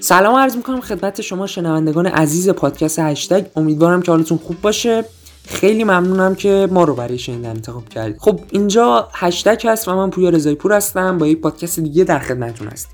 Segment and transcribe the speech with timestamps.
[0.00, 3.44] سلام عرض می‌کنم خدمت شما شنوندگان عزیز پادکست هشتگ.
[3.56, 5.04] امیدوارم که حالتون خوب باشه.
[5.48, 8.16] خیلی ممنونم که ما رو برای شنیدن انتخاب کردید.
[8.18, 11.18] خب اینجا هشتگ هست و من پویا رضایی پور هستم.
[11.18, 12.90] با یک پادکست دیگه در خدمتتون هستم.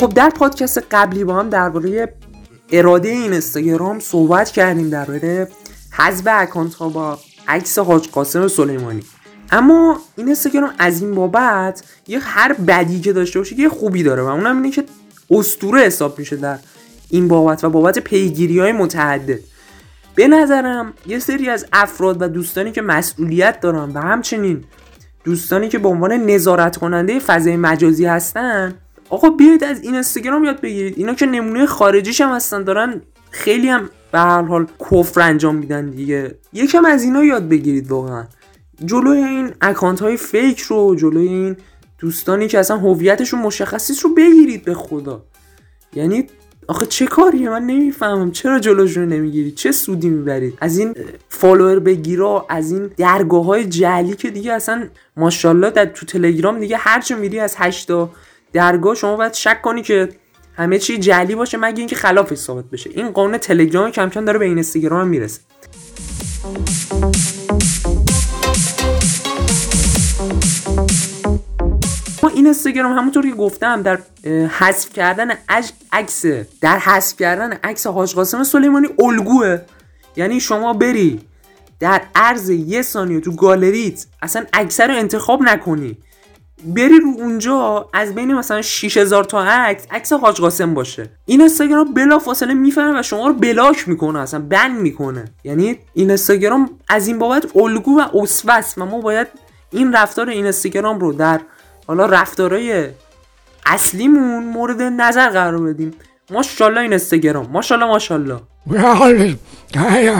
[0.00, 2.14] خب در پادکست قبلی با هم درباره
[2.72, 5.48] اراده این اینستاگرام صحبت کردیم درباره
[5.96, 7.18] حذف اکانت ها با
[7.48, 9.02] عکس حاج قاسم سلیمانی.
[9.50, 14.22] اما این اینستاگرام از این بابت یه هر بدی که داشته باشه یه خوبی داره
[14.22, 14.84] و اونم اینه که
[15.30, 16.58] استوره حساب میشه در
[17.10, 19.38] این بابت و بابت پیگیری های متعدد.
[20.14, 24.64] به نظرم یه سری از افراد و دوستانی که مسئولیت دارن و همچنین
[25.24, 28.74] دوستانی که به عنوان نظارت کننده فضای مجازی هستن
[29.10, 30.94] آقا بیاید از این اینستاگرام یاد بگیرید.
[30.98, 33.00] اینا که نمونه خارجیش هم هستن دارن
[33.30, 36.38] خیلی هم به هر حال کفر انجام میدن دیگه.
[36.52, 38.24] یکم از اینا یاد بگیرید واقعا.
[38.84, 41.56] جلوی این account های fake رو جلوی این
[41.98, 45.24] دوستانی که اصلا هویتشون مشخص نیست رو بگیرید به خدا.
[45.94, 46.26] یعنی
[46.68, 48.30] آخه چه کاریه؟ من نمی‌فهمم.
[48.30, 50.94] چرا جلوشون نمی‌گیرید؟ چه سودی می‌برید؟ از این
[51.28, 56.76] follower بگیرا از این درگاه های جعلی که دیگه اصلا ماشاءالله در تو تلگرام دیگه
[56.76, 58.10] هرچه میری از هشتا
[58.52, 60.08] درگاه شما باید شک کنی که
[60.56, 62.90] همه چی جعلی باشه مگه اینکه خلافش ثابت بشه.
[62.90, 65.40] این قانون تلگرام کم کم داره به این اینستاگرام هم می‌رسه.
[72.22, 73.98] ما این اینستاگرام همونطور که گفتم در
[74.58, 75.28] حذف کردن
[75.92, 76.26] عکس
[76.60, 79.58] در حذف کردن عکس حاج قاسم سلیمانی الگوه.
[80.16, 81.20] یعنی شما بری
[81.80, 85.96] در عرض یه ثانیه تو گالریت اصلا عکس رو انتخاب نکنی.
[86.64, 91.10] بری رو اونجا از بین مثلا 6000 تا عکس عکس حاج قاسم باشه.
[91.26, 95.24] این اینستاگرام بلا فاصله می‌فهمه و شما رو بلاک می‌کنه اصلا بند می‌کنه.
[95.44, 99.26] یعنی این اینستاگرام از این بابت الگو و اسوه و ما باید
[99.70, 101.40] این رفتار این اینستاگرام رو در
[101.86, 102.88] حالا رفتارهای
[103.66, 105.94] اصلیمون مورد نظر قرار بدیم.
[106.30, 108.40] ماشاءالله این اینستاگرام ماشاءالله ماشاءالله.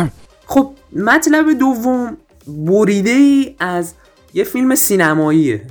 [0.47, 3.95] خب مطلب دوم بریده ای از
[4.35, 5.63] یه فیلم سینماییه.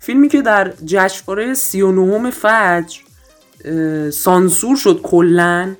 [0.00, 3.00] فیلمی که در جشنواره 39 فجر
[4.10, 5.74] سانسور شد کلا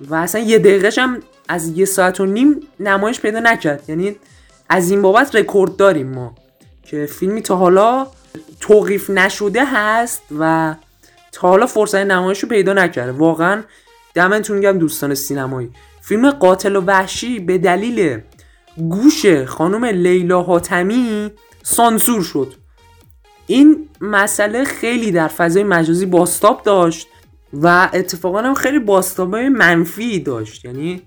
[0.00, 3.82] و اصلا یه دقیقهش هم از یه ساعت و نیم نمایش پیدا نکرد.
[3.88, 4.16] یعنی
[4.68, 6.34] از این بابت رکورد داریم ما
[6.82, 8.06] که فیلمی تا حالا
[8.60, 10.74] توقیف نشده هست و
[11.32, 13.12] تا حالا فرصت نمایش رو پیدا نکرده.
[13.12, 13.62] واقعا
[14.14, 15.70] دمتون گم دوستان سینمایی.
[16.00, 18.20] فیلم قاتل و وحشی به دلیل
[18.76, 21.30] گوش خانم لیلا حاتمی
[21.62, 22.54] سانسور شد.
[23.50, 27.08] این مسئله خیلی در فضای مجازی باستاب داشت
[27.52, 30.64] و اتفاقا هم خیلی باستابای منفی داشت.
[30.64, 31.02] یعنی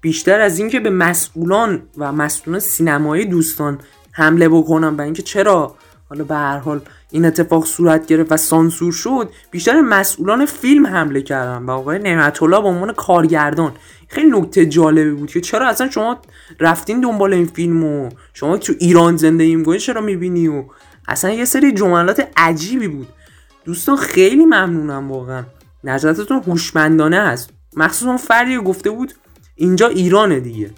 [0.00, 3.78] بیشتر از اینکه به مسئولان و مسئولان سینمایی دوستان
[4.12, 5.74] حمله بکنم و اینکه چرا
[6.08, 6.80] حالا به هر حال
[7.10, 12.42] این اتفاق صورت گرفت و سانسور شد بیشتر مسئولان فیلم حمله کردن و آقای نعمت
[12.42, 13.72] الله به عنوان کارگردان.
[14.08, 16.18] خیلی نکته جالبی بود که چرا اصلا شما
[16.60, 20.64] رفتین دنبال این فیلم و شما تو ایران زندگی می‌کنید چرا می‌بینی و
[21.08, 23.08] اصلا یه سری جملات عجیبی بود.
[23.64, 25.44] دوستان خیلی ممنونم واقعا.
[25.84, 29.12] نظراتتون هوشمندانه هست مخصوصا فردی گفته بود
[29.54, 30.70] اینجا ایرانه دیگه.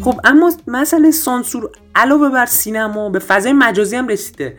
[0.00, 4.58] خب اما مسئله سانسور علاوه بر سینما به فضای مجازی هم رسیده.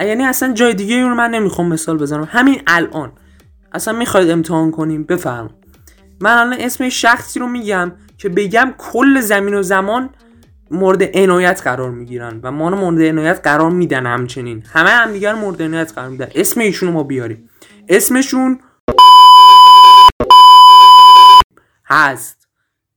[0.00, 2.28] یعنی اصلا جای دیگه رو من نمی‌خوام مثال بزنم.
[2.30, 3.12] همین الان.
[3.72, 5.50] اصلا می‌خواید امتحان کنیم؟ بفرم
[6.20, 10.10] من الان اسم شخصی رو میگم که بگم کل زمین و زمان
[10.70, 14.64] مورد عنایت قرار می‌گیرن و ما رو مورد عنایت قرار میدن همچنین.
[14.72, 16.28] همه هم دیگر مورد عنایت قرار میدن.
[16.34, 17.50] اسم ایشون رو ما بیاریم.
[17.88, 18.60] اسمشون
[21.86, 22.48] هست.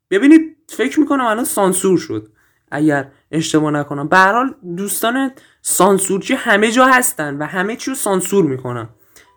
[0.09, 2.31] ببینید فکر می‌کنم الان سانسور شد.
[2.71, 4.07] اگر اشتباه نکنم.
[4.07, 8.89] به حال دوستان سانسورچی همه جا هستن و همه چی رو سانسور می‌کنن.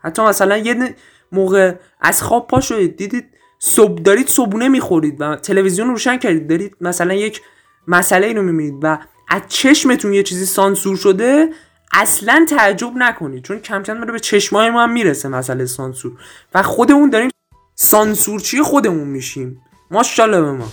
[0.02, 0.94] حتی مثلا یه
[1.32, 2.96] موقع از خواب پا شدید.
[2.96, 3.33] دیدید
[3.66, 6.48] صبح دارید صبونه می‌خورید و تلویزیون روشن کردید.
[6.48, 7.40] دارید مثلا یک
[7.88, 11.48] مسئله اینو می‌بینید و از چشمتون یه چیزی سانسور شده
[11.92, 13.44] اصلا تعجب نکنید.
[13.44, 16.12] چون کم کم به چشمای ما هم می‌رسه مسئله سانسور.
[16.54, 17.30] و خودمون داریم
[17.74, 19.60] سانسورچی خودمون میشیم.
[19.90, 20.68] ماشاءالله به ما.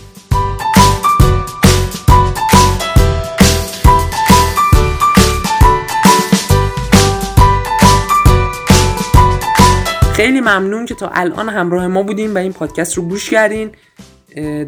[10.21, 13.71] خیلی ممنون که تا الان همراه ما بودیم و این پادکست رو گوش کردین.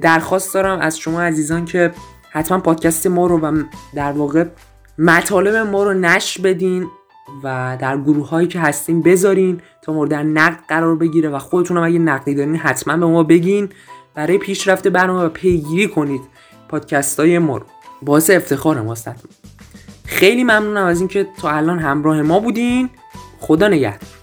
[0.02, 1.92] درخواست دارم از شما عزیزان که
[2.32, 3.64] حتما پادکست ما رو و
[3.96, 4.46] در واقع
[4.98, 6.88] مطالب ما رو نش بدین
[7.44, 11.84] و در گروه هایی که هستین بذارین تا مورد نقد قرار بگیره و خودتون هم
[11.84, 13.70] اگه نقدی دارین حتما به ما بگین.
[14.16, 16.22] برای پیشرفت برنامه و پیگیری کنید
[16.70, 17.66] پادکست های ما رو.
[18.02, 19.12] باعث افتخار ماست
[20.06, 22.90] خیلی ممنونم از اینکه تا الان همراه ما بودین.
[23.40, 24.23] خدا نگهدار.